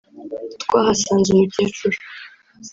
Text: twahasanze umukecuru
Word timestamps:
twahasanze 0.63 1.27
umukecuru 1.31 1.97